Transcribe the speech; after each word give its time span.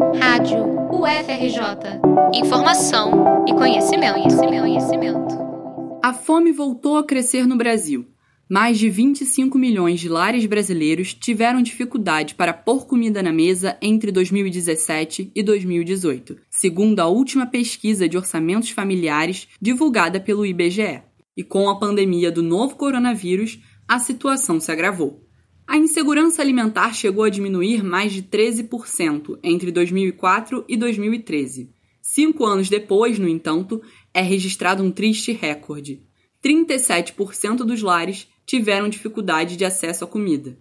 Rádio 0.00 0.64
UFRJ. 0.90 2.00
Informação 2.34 3.44
e 3.46 3.52
conhecimento, 3.52 4.14
conhecimento, 4.14 4.60
conhecimento. 4.62 5.38
A 6.02 6.14
fome 6.14 6.52
voltou 6.52 6.96
a 6.96 7.04
crescer 7.04 7.46
no 7.46 7.54
Brasil. 7.54 8.06
Mais 8.48 8.78
de 8.78 8.88
25 8.88 9.58
milhões 9.58 10.00
de 10.00 10.08
lares 10.08 10.46
brasileiros 10.46 11.12
tiveram 11.12 11.60
dificuldade 11.60 12.34
para 12.34 12.54
pôr 12.54 12.86
comida 12.86 13.22
na 13.22 13.30
mesa 13.30 13.76
entre 13.82 14.10
2017 14.10 15.30
e 15.34 15.42
2018, 15.42 16.38
segundo 16.48 17.00
a 17.00 17.06
última 17.06 17.46
pesquisa 17.46 18.08
de 18.08 18.16
orçamentos 18.16 18.70
familiares 18.70 19.48
divulgada 19.60 20.18
pelo 20.18 20.46
IBGE. 20.46 21.02
E 21.36 21.44
com 21.44 21.68
a 21.68 21.78
pandemia 21.78 22.32
do 22.32 22.42
novo 22.42 22.74
coronavírus, 22.74 23.60
a 23.86 23.98
situação 23.98 24.58
se 24.58 24.72
agravou. 24.72 25.29
A 25.70 25.76
insegurança 25.76 26.42
alimentar 26.42 26.92
chegou 26.92 27.22
a 27.22 27.30
diminuir 27.30 27.84
mais 27.84 28.12
de 28.12 28.24
13% 28.24 29.38
entre 29.40 29.70
2004 29.70 30.64
e 30.68 30.76
2013. 30.76 31.70
Cinco 32.02 32.44
anos 32.44 32.68
depois, 32.68 33.20
no 33.20 33.28
entanto, 33.28 33.80
é 34.12 34.20
registrado 34.20 34.82
um 34.82 34.90
triste 34.90 35.30
recorde. 35.30 36.02
37% 36.44 37.58
dos 37.58 37.82
lares 37.82 38.26
tiveram 38.44 38.88
dificuldade 38.88 39.56
de 39.56 39.64
acesso 39.64 40.02
à 40.02 40.08
comida. 40.08 40.58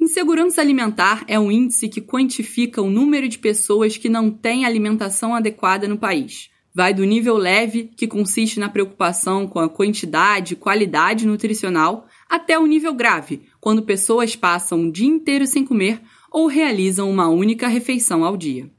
Insegurança 0.00 0.60
alimentar 0.60 1.24
é 1.26 1.40
um 1.40 1.50
índice 1.50 1.88
que 1.88 2.00
quantifica 2.00 2.80
o 2.80 2.88
número 2.88 3.28
de 3.28 3.40
pessoas 3.40 3.96
que 3.96 4.08
não 4.08 4.30
têm 4.30 4.64
alimentação 4.64 5.34
adequada 5.34 5.88
no 5.88 5.98
país. 5.98 6.50
Vai 6.72 6.94
do 6.94 7.04
nível 7.04 7.36
leve, 7.36 7.90
que 7.96 8.06
consiste 8.06 8.60
na 8.60 8.68
preocupação 8.68 9.48
com 9.48 9.58
a 9.58 9.68
quantidade 9.68 10.52
e 10.52 10.56
qualidade 10.56 11.26
nutricional, 11.26 12.06
até 12.28 12.58
o 12.58 12.66
nível 12.66 12.92
grave, 12.94 13.42
quando 13.60 13.82
pessoas 13.82 14.34
passam 14.34 14.80
um 14.80 14.90
dia 14.90 15.06
inteiro 15.06 15.46
sem 15.46 15.64
comer 15.64 16.00
ou 16.30 16.46
realizam 16.46 17.10
uma 17.10 17.28
única 17.28 17.68
refeição 17.68 18.24
ao 18.24 18.36
dia. 18.36 18.70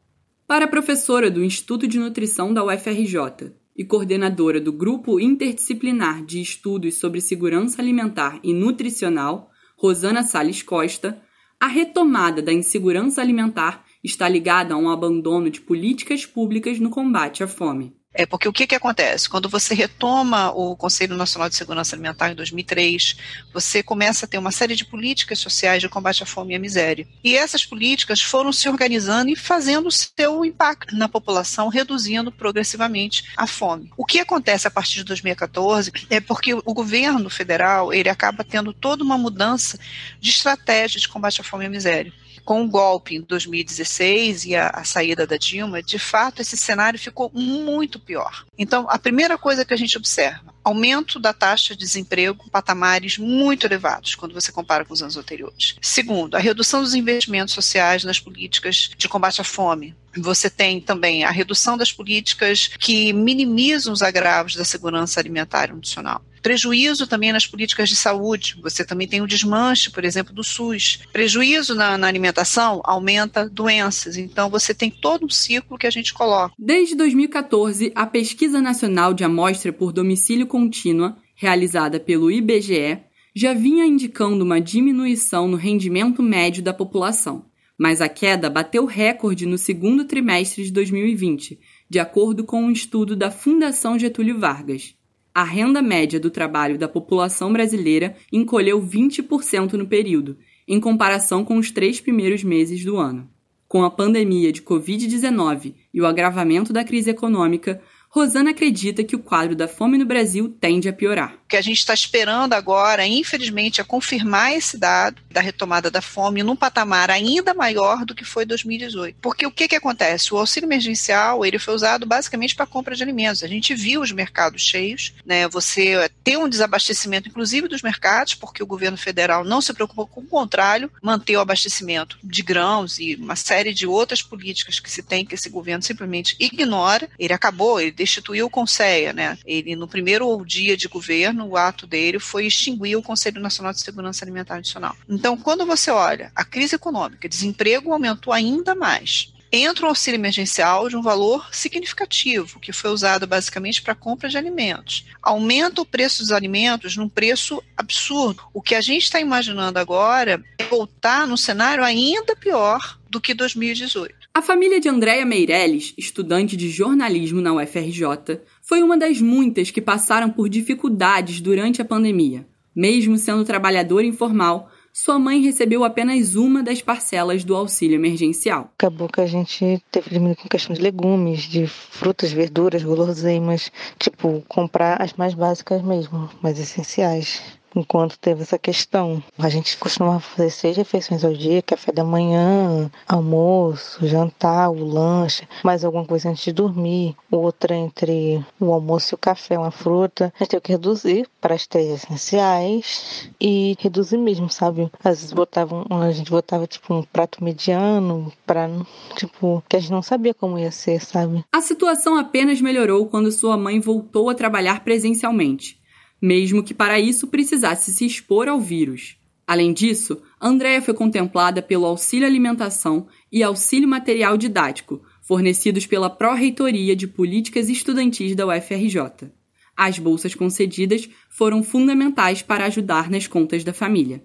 Para 0.46 0.66
a 0.66 0.68
professora 0.68 1.30
do 1.30 1.44
Instituto 1.44 1.88
de 1.88 2.00
Nutrição 2.00 2.54
da 2.54 2.64
UFRJ 2.64 3.54
e 3.76 3.84
coordenadora 3.84 4.60
do 4.60 4.71
Grupo 4.71 5.20
Interdisciplinar 5.20 6.24
de 6.26 6.41
Estudos 6.41 6.96
sobre 6.96 7.21
Segurança 7.21 7.82
Alimentar 7.82 8.40
e 8.44 8.54
Nutricional, 8.54 9.49
Rosana 9.77 10.24
Sales 10.24 10.64
Costa, 10.64 11.21
a 11.60 11.68
retomada 11.68 12.41
da 12.41 12.54
insegurança 12.54 13.21
alimentar 13.21 13.84
está 14.04 14.30
ligada 14.30 14.74
a 14.74 14.77
um 14.77 14.90
abandono 14.90 15.49
de 15.49 15.62
políticas 15.62 16.26
públicas 16.26 16.80
no 16.80 16.90
combate 16.90 17.43
à 17.43 17.48
fome. 17.48 17.96
É 18.20 18.26
porque 18.26 18.49
o 18.49 18.51
que, 18.51 18.65
que 18.65 18.73
acontece? 18.73 19.29
Quando 19.29 19.48
você 19.48 19.76
retoma 19.76 20.49
o 20.49 20.76
Conselho 20.76 21.15
Nacional 21.15 21.49
de 21.49 21.55
Segurança 21.55 21.96
Alimentar 21.96 22.32
em 22.32 22.35
2003, 22.35 23.15
você 23.54 23.84
começa 23.84 24.26
a 24.26 24.27
ter 24.27 24.40
uma 24.40 24.49
série 24.49 24.76
de 24.76 24.84
políticas 24.84 25.37
sociais 25.37 25.84
de 25.84 25.87
combate 25.87 26.24
à 26.24 26.26
fome 26.26 26.54
e 26.54 26.55
à 26.55 26.59
miséria. 26.59 27.07
E 27.24 27.37
essas 27.37 27.63
políticas 27.63 28.20
foram 28.20 28.51
se 28.51 28.68
organizando 28.68 29.29
e 29.29 29.35
fazendo 29.35 29.91
seu 29.91 30.43
impacto 30.43 30.96
na 30.96 31.07
população, 31.07 31.68
reduzindo 31.68 32.32
progressivamente 32.32 33.24
a 33.37 33.46
fome. 33.46 33.91
O 33.96 34.04
que 34.04 34.20
acontece 34.20 34.68
a 34.68 34.71
partir 34.71 34.96
de 34.96 35.04
2014 35.04 35.91
é 36.09 36.20
porque 36.20 36.55
o 36.55 36.74
governo 36.74 37.29
federal 37.29 37.93
ele 37.93 38.09
acaba 38.09 38.43
tendo 38.43 38.74
toda 38.74 39.04
uma 39.04 39.18
mudança 39.18 39.77
de 40.20 40.31
estratégia 40.31 40.99
de 40.99 41.07
combate 41.07 41.40
à 41.40 41.43
fome 41.43 41.65
e 41.65 41.68
à 41.68 41.70
miséria 41.70 42.12
com 42.48 42.63
o 42.63 42.68
golpe 42.70 43.18
em 43.18 43.21
2016 43.21 44.46
e 44.46 44.55
a, 44.55 44.70
a, 44.70 44.85
saída 44.85 45.27
da 45.27 45.35
Dilma, 45.35 45.84
de 45.84 45.99
fato 45.99 46.41
esse 46.41 46.55
cenário 46.55 46.98
ficou 46.98 47.29
muito 47.34 47.99
pior. 48.08 48.46
Então, 48.58 48.88
a 48.90 48.98
primeira 48.98 49.38
coisa 49.38 49.66
que 49.66 49.74
a 49.74 49.77
gente 49.77 49.98
observa, 49.98 50.55
aumento 50.63 51.20
da 51.20 51.34
taxa 51.34 51.76
de 51.76 51.82
desemprego, 51.82 52.49
patamares 52.49 53.18
muito 53.18 53.66
elevados 53.66 54.16
quando 54.16 54.34
você 54.34 54.52
compara 54.52 54.86
com 54.86 54.94
os 54.94 55.02
anos 55.02 55.18
anteriores. 55.18 55.76
Segundo, 55.82 56.36
a 56.36 56.40
redução 56.40 56.82
dos 56.82 56.96
investimentos 56.96 57.54
sociais 57.54 58.04
nas 58.04 58.20
políticas 58.20 58.90
de 58.98 59.10
combate 59.10 59.41
à 59.41 59.44
fome, 59.44 59.96
você 60.20 60.49
tem 60.49 60.82
também 60.82 61.23
a 61.23 61.32
redução 61.32 61.77
das 61.77 61.91
políticas 61.91 62.68
que 62.79 63.13
minimizam 63.13 63.93
os 63.93 64.01
agravos 64.01 64.56
da 64.56 64.66
segurança 64.66 65.19
alimentar 65.19 65.69
e 65.69 65.74
nutricional. 65.74 66.22
Prejuízo 66.41 67.07
também 67.07 67.34
nas 67.34 67.46
políticas 67.46 67.90
de 67.90 67.96
saúde. 67.96 68.58
Você 68.62 68.86
também 68.86 69.08
tem 69.08 69.22
o 69.22 69.28
desmanche, 69.28 69.90
por 69.90 70.06
exemplo, 70.06 70.34
do 70.34 70.44
SUS. 70.44 71.00
Prejuízo 71.12 71.75
na, 71.75 71.97
na 71.97 72.08
alimentação 72.08 72.81
aumenta 72.86 73.50
doenças. 73.50 74.18
Então, 74.18 74.50
você 74.50 74.74
tem 74.74 74.90
todo 74.90 75.25
um 75.25 75.30
ciclo 75.30 75.78
que 75.78 75.88
a 75.88 75.92
gente 75.92 76.14
coloca. 76.14 76.53
Desde 76.58 76.96
2014, 76.96 77.92
a 77.94 78.06
Pesquisa 78.06 78.62
Nacional 78.62 79.13
de 79.13 79.24
Amostra 79.24 79.74
por 79.74 79.92
Domicílio 79.92 80.47
Contínua, 80.47 81.18
realizada 81.36 82.00
pelo 82.00 82.31
IBGE, 82.31 83.00
já 83.36 83.53
vinha 83.53 83.86
indicando 83.86 84.44
uma 84.44 84.62
diminuição 84.62 85.47
no 85.47 85.58
rendimento 85.58 86.24
médio 86.24 86.63
da 86.63 86.74
população 86.74 87.46
mas 87.78 88.02
a 88.02 88.10
queda 88.10 88.50
bateu 88.50 88.86
recorde 88.86 89.46
no 89.46 89.58
segundo 89.58 90.06
trimestre 90.06 90.64
de 90.64 90.72
2020, 90.72 91.60
de 91.90 92.00
acordo 92.00 92.44
com 92.44 92.64
um 92.64 92.72
estudo 92.72 93.16
da 93.16 93.30
Fundação 93.30 94.00
Getúlio 94.00 94.40
Vargas. 94.40 94.96
A 95.34 95.44
renda 95.44 95.82
média 95.82 96.20
do 96.20 96.32
trabalho 96.32 96.80
da 96.80 96.88
população 96.88 97.54
brasileira 97.54 98.16
encolheu 98.34 98.82
20% 98.82 99.74
no 99.74 99.86
período, 99.86 100.38
em 100.68 100.80
comparação 100.80 101.46
com 101.46 101.58
os 101.58 101.70
três 101.70 102.02
primeiros 102.02 102.44
meses 102.44 102.84
do 102.84 102.98
ano. 102.98 103.30
Com 103.68 103.84
a 103.84 103.92
pandemia 103.92 104.52
de 104.52 104.62
Covid-19 104.62 105.76
e 105.94 106.02
o 106.02 106.08
agravamento 106.08 106.74
da 106.74 106.84
crise 106.84 107.12
econômica, 107.12 107.82
Rosana 108.10 108.52
acredita 108.52 109.04
que 109.04 109.16
o 109.16 109.20
quadro 109.20 109.56
da 109.56 109.68
fome 109.68 109.98
no 109.98 110.06
Brasil 110.06 110.50
tende 110.60 110.90
a 110.90 110.94
piorar. 110.94 111.38
Que 111.47 111.58
a 111.58 111.62
gente 111.62 111.78
está 111.78 111.94
esperando 111.94 112.53
agora, 112.53 113.06
infelizmente, 113.06 113.80
é 113.81 113.84
confirmar 113.84 114.53
esse 114.53 114.78
dado 114.78 115.22
da 115.30 115.41
retomada 115.41 115.90
da 115.90 116.02
fome 116.02 116.44
num 116.44 116.56
patamar 116.56 117.09
ainda 117.09 117.53
maior 117.53 118.06
do 118.06 118.16
que 118.16 118.25
foi 118.25 118.46
2018. 118.46 119.18
Porque 119.22 119.46
o 119.46 119.52
que, 119.52 119.68
que 119.68 119.75
acontece? 119.75 120.34
O 120.34 120.38
auxílio 120.38 120.68
emergencial 120.68 121.46
ele 121.46 121.59
foi 121.59 121.74
usado 121.74 122.06
basicamente 122.06 122.56
para 122.56 122.66
compra 122.66 122.96
de 122.96 123.03
alimentos. 123.03 123.44
A 123.44 123.47
gente 123.47 123.74
viu 123.75 124.02
os 124.02 124.12
mercados 124.12 124.62
cheios, 124.62 125.13
né? 125.25 125.47
Você 125.47 126.09
ter 126.24 126.38
um 126.38 126.50
desabastecimento, 126.50 127.30
inclusive 127.30 127.68
dos 127.68 127.81
mercados, 127.81 128.34
porque 128.34 128.63
o 128.63 128.68
governo 128.68 128.97
federal 128.97 129.44
não 129.44 129.62
se 129.62 129.74
preocupou 129.74 130.07
com 130.07 130.22
o 130.22 130.28
contrário, 130.28 130.91
manter 131.02 131.38
o 131.38 131.40
abastecimento 131.40 132.18
de 132.24 132.41
grãos 132.41 133.00
e 133.00 133.16
uma 133.16 133.36
série 133.36 133.74
de 133.74 133.88
outras 133.88 134.22
políticas 134.22 134.80
que 134.80 134.90
se 134.90 135.03
tem 135.03 135.25
que 135.25 135.36
esse 135.36 135.50
governo 135.50 135.84
simplesmente 135.84 136.36
ignora. 136.40 137.09
Ele 137.18 137.34
acabou, 137.34 137.80
ele 137.80 137.91
destituiu 137.91 138.47
o 138.47 138.50
Conselho, 138.50 139.13
né? 139.13 139.38
Ele, 139.46 139.75
no 139.75 139.88
primeiro 139.88 140.44
dia 140.46 140.75
de 140.75 140.88
governo, 140.88 141.37
o 141.46 141.58
ato 141.58 141.86
dele 141.86 142.20
foi 142.20 142.46
extinguir 142.46 142.96
o 142.96 143.03
Conselho 143.03 143.42
Nacional 143.42 143.74
de 143.74 143.81
Segurança 143.81 144.24
Alimentar 144.24 144.58
Nacional. 144.58 144.96
Então, 145.08 145.38
quando 145.38 145.66
você 145.66 145.92
olha 145.92 146.31
a 146.36 146.44
crise 146.46 146.75
econômica, 146.75 147.30
desemprego 147.30 147.92
aumentou 147.92 148.34
ainda 148.34 148.74
mais 148.74 149.34
entra 149.52 149.86
um 149.86 149.90
auxílio 149.90 150.18
emergencial 150.18 150.90
de 150.90 150.98
um 150.98 151.02
valor 151.02 151.48
significativo, 151.52 152.59
que 152.59 152.74
foi 152.74 152.92
usado 152.92 153.25
basicamente 153.25 153.81
para 153.81 153.96
compra 153.96 154.30
de 154.30 154.38
alimentos. 154.38 155.06
Aumenta 155.22 155.81
o 155.81 155.86
preço 155.86 156.22
dos 156.22 156.31
alimentos 156.31 156.98
num 156.98 157.09
preço 157.09 157.64
absurdo. 157.75 158.44
O 158.54 158.62
que 158.62 158.75
a 158.75 158.81
gente 158.81 159.04
está 159.04 159.19
imaginando 159.19 159.80
agora 159.80 160.44
é 160.58 160.64
voltar 160.66 161.28
num 161.28 161.38
cenário 161.38 161.84
ainda 161.84 162.36
pior 162.36 162.97
do 163.09 163.22
que 163.22 163.34
2018. 163.34 164.16
A 164.34 164.41
família 164.41 164.79
de 164.79 164.90
Andréa 164.90 165.25
Meirelles, 165.25 165.94
estudante 165.97 166.56
de 166.56 166.69
jornalismo 166.69 167.41
na 167.41 167.53
UFRJ, 167.53 168.41
foi 168.62 168.84
uma 168.84 168.97
das 168.97 169.22
muitas 169.22 169.72
que 169.72 169.81
passaram 169.81 170.29
por 170.29 170.50
dificuldades 170.50 171.41
durante 171.41 171.81
a 171.81 171.85
pandemia. 171.85 172.47
Mesmo 172.75 173.18
sendo 173.18 173.44
trabalhadora 173.44 174.06
informal, 174.06 174.69
sua 174.94 175.19
mãe 175.19 175.41
recebeu 175.41 175.84
apenas 175.84 176.35
uma 176.35 176.63
das 176.63 176.81
parcelas 176.81 177.44
do 177.44 177.56
auxílio 177.56 177.95
emergencial. 177.95 178.72
Acabou 178.78 179.07
que 179.07 179.22
a 179.22 179.28
gente 179.28 179.79
teve 179.91 180.07
que 180.07 180.13
diminuir 180.16 180.35
com 180.38 180.47
questão 180.47 180.75
de 180.75 180.81
legumes, 180.81 181.41
de 181.41 181.68
frutas, 181.68 182.31
verduras, 182.31 182.84
guloseimas, 182.84 183.72
tipo, 184.00 184.44
comprar 184.47 185.00
as 185.00 185.13
mais 185.13 185.35
básicas 185.35 185.84
mesmo, 185.84 186.29
mais 186.41 186.59
essenciais 186.59 187.41
enquanto 187.78 188.18
teve 188.18 188.42
essa 188.42 188.58
questão. 188.58 189.22
A 189.38 189.50
gente 189.50 189.78
costumava 189.78 190.20
fazer 190.20 190.50
seis 190.50 190.78
refeições 190.78 191.24
ao 191.24 191.34
dia, 191.34 191.62
café 191.62 191.92
da 191.92 192.04
manhã, 192.04 192.90
almoço, 193.08 194.06
jantar, 194.08 194.70
o 194.70 194.84
lanche, 194.84 195.48
mais 195.63 195.86
alguma 195.86 196.06
coisa 196.06 196.30
antes 196.30 196.44
de 196.44 196.51
dormir, 196.51 197.16
outra 197.31 197.75
entre 197.75 198.44
o 198.60 198.74
almoço 198.74 199.13
e 199.13 199.16
o 199.16 199.18
café, 199.18 199.57
uma 199.57 199.72
fruta. 199.72 200.34
A 200.36 200.44
gente 200.44 200.51
teve 200.51 200.62
que 200.62 200.72
reduzir 200.72 201.28
para 201.40 201.56
as 201.56 201.68
três 201.68 202.04
essenciais 202.04 203.30
e 203.40 203.75
reduzir 203.80 204.18
mesmo, 204.18 204.50
sabe? 204.50 204.92
Às 205.04 205.22
vezes 205.22 205.34
botavam, 205.34 205.86
a 205.90 206.12
gente 206.12 206.31
botava 206.31 206.66
tipo 206.66 206.94
um 206.94 207.04
prato 207.04 207.44
mediano 207.44 208.31
para 208.46 208.69
tipo 209.16 209.63
que 209.69 209.75
a 209.75 209.80
gente 209.80 209.92
não 209.92 210.01
sabia 210.01 210.34
como 210.34 210.57
ia 210.57 210.72
ser, 210.72 211.00
sabe? 211.01 211.44
A 211.51 211.62
situação 211.62 212.18
apenas 212.18 212.60
melhorou 212.62 213.06
quando 213.06 213.31
sua 213.31 213.57
mãe 213.57 213.80
voltou 213.80 214.30
a 214.30 214.36
trabalhar 214.36 214.84
presencialmente 214.84 215.76
mesmo 216.22 216.64
que 216.64 216.74
para 216.74 217.00
isso 217.00 217.28
precisasse 217.28 217.94
se 217.94 218.06
expor 218.06 218.48
ao 218.48 218.60
vírus. 218.60 219.18
Além 219.46 219.72
disso, 219.72 220.22
Andréa 220.42 220.81
foi 220.81 220.94
contemplada 220.94 221.62
pelo 221.62 221.86
auxílio 221.86 222.28
alimentação 222.28 223.08
e 223.31 223.42
auxílio 223.42 223.88
material 223.88 224.38
didático, 224.38 225.02
fornecidos 225.22 225.86
pela 225.86 226.10
Pró-Reitoria 226.10 226.96
de 226.96 227.08
Políticas 227.08 227.69
Estudantis 227.69 228.36
da 228.36 228.46
UFRJ. 228.46 229.31
As 229.75 230.00
bolsas 230.00 230.36
concedidas 230.36 231.08
foram 231.30 231.64
fundamentais 231.64 232.42
para 232.42 232.66
ajudar 232.66 233.10
nas 233.10 233.28
contas 233.28 233.63
da 233.63 233.72
família. 233.72 234.24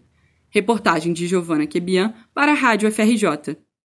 Reportagem 0.49 1.13
de 1.13 1.27
Giovana 1.27 1.67
Quebian 1.67 2.15
para 2.35 2.53
a 2.53 2.55
Rádio 2.55 2.91
FRJ. 2.91 3.57